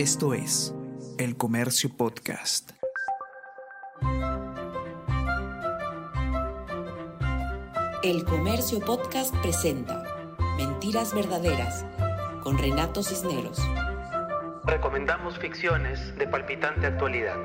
[0.00, 0.74] Esto es
[1.18, 2.70] El Comercio Podcast.
[8.02, 10.02] El Comercio Podcast presenta
[10.56, 11.84] Mentiras Verdaderas
[12.42, 13.60] con Renato Cisneros.
[14.64, 17.36] Recomendamos ficciones de palpitante actualidad.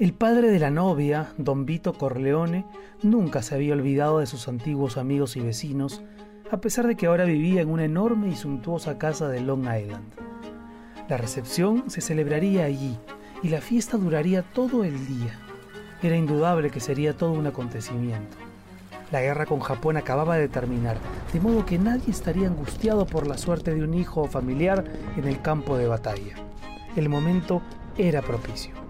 [0.00, 2.66] El padre de la novia, don Vito Corleone,
[3.04, 6.02] nunca se había olvidado de sus antiguos amigos y vecinos,
[6.54, 10.04] a pesar de que ahora vivía en una enorme y suntuosa casa de Long Island.
[11.08, 12.96] La recepción se celebraría allí
[13.42, 15.36] y la fiesta duraría todo el día.
[16.00, 18.36] Era indudable que sería todo un acontecimiento.
[19.10, 20.96] La guerra con Japón acababa de terminar,
[21.32, 24.84] de modo que nadie estaría angustiado por la suerte de un hijo o familiar
[25.16, 26.36] en el campo de batalla.
[26.94, 27.62] El momento
[27.98, 28.83] era propicio.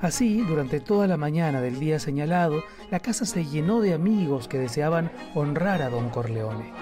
[0.00, 4.58] Así, durante toda la mañana del día señalado, la casa se llenó de amigos que
[4.58, 6.72] deseaban honrar a don Corleone.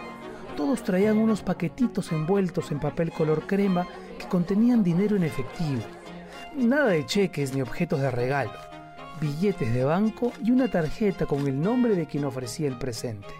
[0.56, 5.83] Todos traían unos paquetitos envueltos en papel color crema que contenían dinero en efectivo.
[6.56, 8.52] Nada de cheques ni objetos de regalo,
[9.20, 13.34] billetes de banco y una tarjeta con el nombre de quien ofrecía el presente.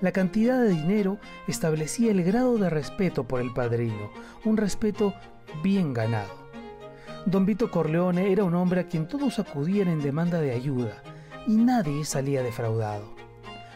[0.00, 4.10] La cantidad de dinero establecía el grado de respeto por el padrino,
[4.44, 5.14] un respeto
[5.62, 6.45] bien ganado.
[7.26, 11.02] Don Vito Corleone era un hombre a quien todos acudían en demanda de ayuda
[11.48, 13.16] y nadie salía defraudado.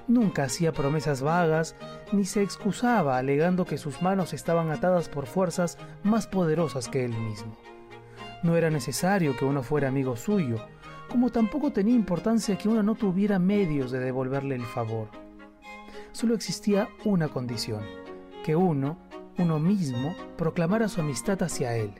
[0.06, 1.74] Nunca hacía promesas vagas
[2.12, 7.12] ni se excusaba alegando que sus manos estaban atadas por fuerzas más poderosas que él
[7.12, 7.56] mismo.
[8.44, 10.64] No era necesario que uno fuera amigo suyo,
[11.08, 15.08] como tampoco tenía importancia que uno no tuviera medios de devolverle el favor.
[16.12, 17.82] Solo existía una condición,
[18.44, 18.96] que uno,
[19.38, 21.92] uno mismo, proclamara su amistad hacia él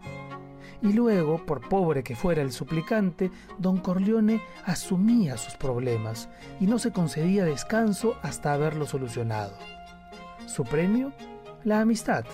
[0.83, 6.29] y luego, por pobre que fuera el suplicante, don Corleone asumía sus problemas
[6.59, 9.53] y no se concedía descanso hasta haberlo solucionado.
[10.47, 11.13] Su premio,
[11.65, 12.25] la amistad,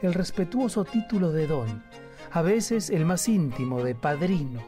[0.00, 1.82] el respetuoso título de don,
[2.30, 4.60] a veces el más íntimo de padrino,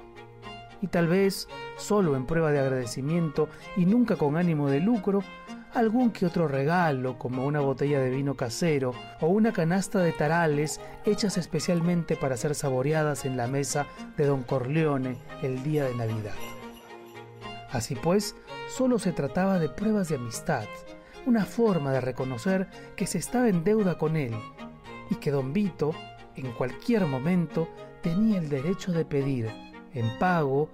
[0.84, 1.48] y tal vez,
[1.78, 5.24] solo en prueba de agradecimiento y nunca con ánimo de lucro,
[5.74, 10.80] algún que otro regalo como una botella de vino casero o una canasta de tarales
[11.04, 13.86] hechas especialmente para ser saboreadas en la mesa
[14.16, 16.34] de don Corleone el día de Navidad.
[17.72, 18.36] Así pues,
[18.68, 20.64] solo se trataba de pruebas de amistad,
[21.26, 24.34] una forma de reconocer que se estaba en deuda con él
[25.10, 25.92] y que don Vito,
[26.36, 27.68] en cualquier momento,
[28.00, 29.50] tenía el derecho de pedir,
[29.92, 30.68] en pago,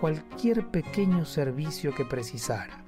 [0.00, 2.85] cualquier pequeño servicio que precisara.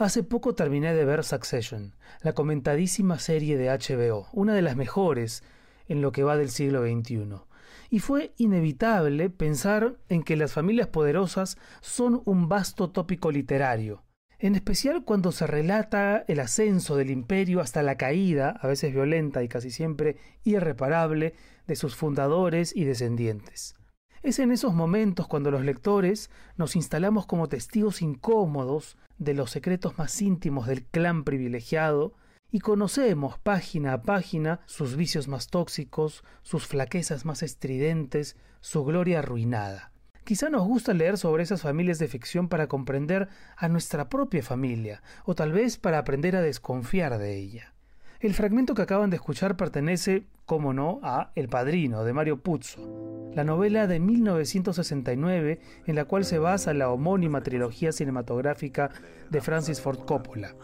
[0.00, 5.42] Hace poco terminé de ver Succession, la comentadísima serie de HBO, una de las mejores
[5.88, 7.42] en lo que va del siglo XXI.
[7.90, 14.02] Y fue inevitable pensar en que las familias poderosas son un vasto tópico literario,
[14.38, 19.42] en especial cuando se relata el ascenso del imperio hasta la caída, a veces violenta
[19.42, 21.34] y casi siempre irreparable,
[21.66, 23.74] de sus fundadores y descendientes.
[24.22, 29.96] Es en esos momentos cuando los lectores nos instalamos como testigos incómodos de los secretos
[29.96, 32.12] más íntimos del clan privilegiado
[32.50, 39.20] y conocemos página a página sus vicios más tóxicos, sus flaquezas más estridentes, su gloria
[39.20, 39.90] arruinada.
[40.24, 45.02] Quizá nos gusta leer sobre esas familias de ficción para comprender a nuestra propia familia,
[45.24, 47.74] o tal vez para aprender a desconfiar de ella.
[48.20, 53.32] El fragmento que acaban de escuchar pertenece, como no, a El Padrino, de Mario Puzo,
[53.34, 58.90] la novela de 1969 en la cual se basa la homónima trilogía cinematográfica
[59.30, 60.54] de Francis Ford Coppola,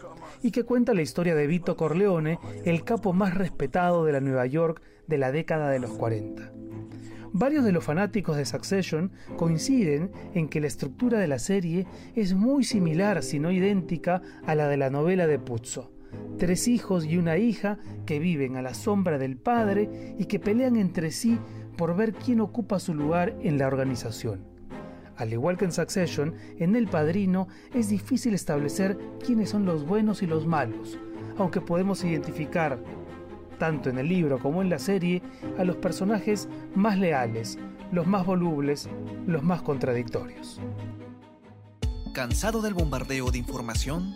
[0.43, 4.45] y que cuenta la historia de Vito Corleone, el capo más respetado de la Nueva
[4.45, 6.51] York de la década de los 40.
[7.33, 12.35] Varios de los fanáticos de Succession coinciden en que la estructura de la serie es
[12.35, 15.96] muy similar, si no idéntica, a la de la novela de Puzo
[16.37, 20.75] tres hijos y una hija que viven a la sombra del padre y que pelean
[20.75, 21.39] entre sí
[21.77, 24.45] por ver quién ocupa su lugar en la organización.
[25.17, 30.21] Al igual que en Succession, en El Padrino es difícil establecer quiénes son los buenos
[30.21, 30.99] y los malos,
[31.37, 32.79] aunque podemos identificar,
[33.57, 35.23] tanto en el libro como en la serie,
[35.57, 37.57] a los personajes más leales,
[37.91, 38.87] los más volubles,
[39.25, 40.61] los más contradictorios.
[42.13, 44.15] ¿Cansado del bombardeo de información?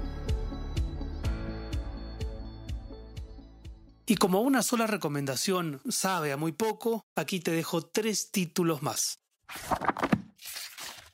[4.11, 9.21] Y como una sola recomendación sabe a muy poco, aquí te dejo tres títulos más.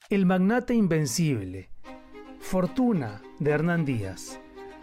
[0.09, 1.69] El magnate invencible.
[2.39, 4.39] Fortuna de Hernán Díaz.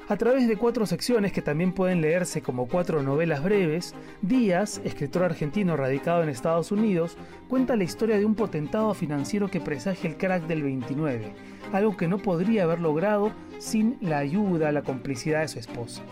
[0.09, 5.25] A través de cuatro secciones que también pueden leerse como cuatro novelas breves, Díaz, escritor
[5.25, 7.17] argentino radicado en Estados Unidos,
[7.49, 11.35] cuenta la historia de un potentado financiero que presagia el crack del 29,
[11.73, 16.05] algo que no podría haber logrado sin la ayuda, la complicidad de su esposa.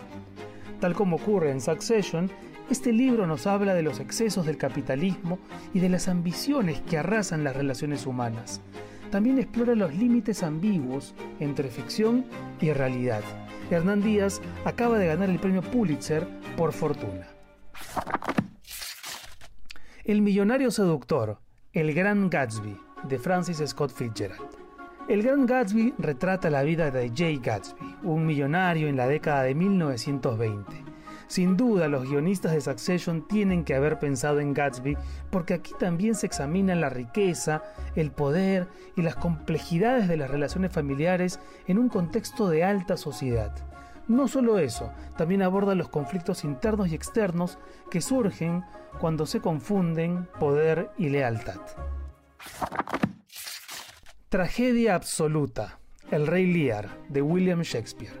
[0.83, 2.29] Tal como ocurre en Succession,
[2.69, 5.39] este libro nos habla de los excesos del capitalismo
[5.73, 8.59] y de las ambiciones que arrasan las relaciones humanas.
[9.09, 12.25] También explora los límites ambiguos entre ficción
[12.59, 13.21] y realidad.
[13.71, 16.27] Hernán Díaz acaba de ganar el premio Pulitzer
[16.57, 17.29] por fortuna.
[20.03, 21.39] El millonario seductor,
[21.71, 22.77] El Gran Gatsby,
[23.07, 24.62] de Francis Scott Fitzgerald.
[25.09, 29.53] El Gran Gatsby retrata la vida de Jay Gatsby, un millonario en la década de
[29.53, 30.71] 1920.
[31.27, 34.95] Sin duda, los guionistas de Succession tienen que haber pensado en Gatsby
[35.29, 37.63] porque aquí también se examina la riqueza,
[37.97, 43.53] el poder y las complejidades de las relaciones familiares en un contexto de alta sociedad.
[44.07, 47.57] No solo eso, también aborda los conflictos internos y externos
[47.91, 48.63] que surgen
[49.01, 51.59] cuando se confunden poder y lealtad.
[54.33, 55.77] Tragedia absoluta.
[56.09, 58.19] El rey Lear, de William Shakespeare.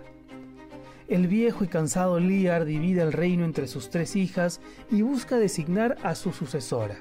[1.07, 4.61] El viejo y cansado Lear divide el reino entre sus tres hijas
[4.91, 6.97] y busca designar a su sucesora.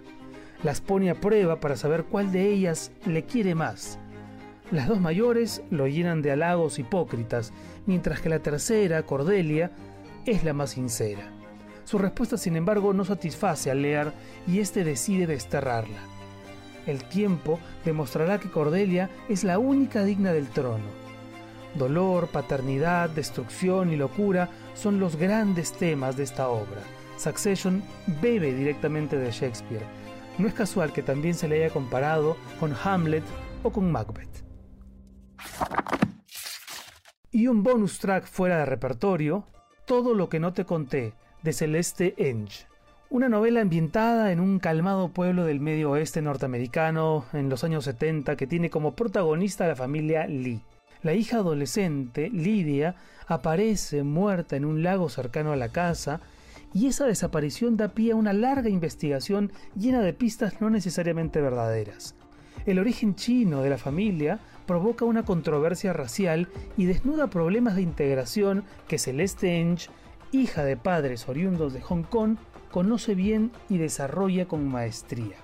[0.63, 3.99] Las pone a prueba para saber cuál de ellas le quiere más.
[4.71, 7.53] Las dos mayores lo llenan de halagos hipócritas,
[7.85, 9.73] mientras que la tercera, Cordelia,
[10.25, 11.31] es la más sincera.
[11.85, 14.15] Su respuesta, sin embargo, no satisface a Lear
[14.49, 16.12] y éste decide desterrarla.
[16.87, 21.03] El tiempo demostrará que Cordelia es la única digna del trono
[21.75, 26.83] Dolor, paternidad, destrucción y locura son los grandes temas de esta obra.
[27.17, 27.83] Succession
[28.21, 29.85] bebe directamente de Shakespeare.
[30.39, 33.25] No es casual que también se le haya comparado con Hamlet
[33.63, 34.45] o con Macbeth.
[37.31, 39.47] Y un bonus track fuera de repertorio,
[39.85, 41.13] Todo lo que no te conté,
[41.43, 42.67] de Celeste Enge.
[43.13, 48.37] Una novela ambientada en un calmado pueblo del medio oeste norteamericano en los años 70
[48.37, 50.63] que tiene como protagonista a la familia Lee.
[51.03, 52.95] La hija adolescente, Lidia,
[53.27, 56.23] aparece muerta en un lago cercano a la casa
[56.73, 62.15] y esa desaparición da pie a una larga investigación llena de pistas no necesariamente verdaderas.
[62.65, 66.49] El origen chino de la familia provoca una controversia racial
[66.79, 69.91] y desnuda problemas de integración que Celeste Enge,
[70.33, 72.37] hija de padres oriundos de Hong Kong,
[72.71, 75.37] conoce bien y desarrolla con maestría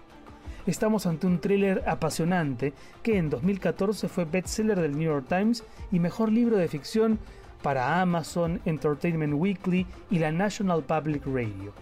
[0.70, 5.98] estamos ante un thriller apasionante que en 2014 fue bestseller del New York Times y
[5.98, 7.18] mejor libro de ficción
[7.62, 11.72] para Amazon, Entertainment Weekly y la National Public Radio.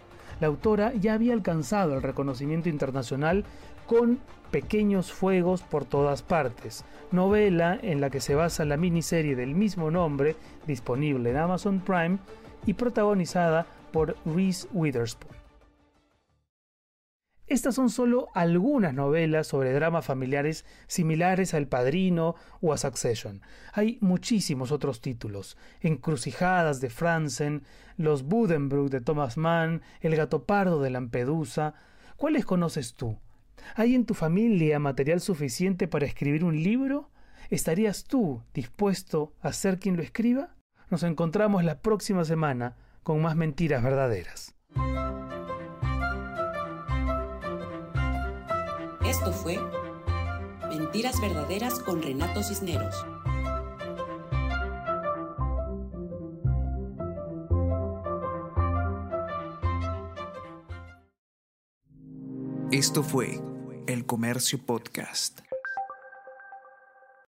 [0.40, 3.44] La autora ya había alcanzado el reconocimiento internacional
[3.86, 4.20] con
[4.50, 9.90] Pequeños Fuegos por todas partes, novela en la que se basa la miniserie del mismo
[9.90, 10.36] nombre
[10.66, 12.18] disponible en Amazon Prime
[12.64, 15.36] y protagonizada por Reese Witherspoon.
[17.48, 23.40] Estas son solo algunas novelas sobre dramas familiares similares a El Padrino o a Succession.
[23.72, 25.56] Hay muchísimos otros títulos.
[25.80, 27.62] Encrucijadas de Franzen,
[27.96, 31.74] Los Buddenbrook de Thomas Mann, El gato pardo de Lampedusa.
[32.16, 33.16] ¿Cuáles conoces tú?
[33.76, 37.10] ¿Hay en tu familia material suficiente para escribir un libro?
[37.48, 40.55] ¿Estarías tú dispuesto a ser quien lo escriba?
[40.90, 44.54] Nos encontramos la próxima semana con más mentiras verdaderas.
[49.04, 49.58] Esto fue
[50.68, 53.06] Mentiras Verdaderas con Renato Cisneros.
[62.72, 63.40] Esto fue
[63.86, 65.45] El Comercio Podcast.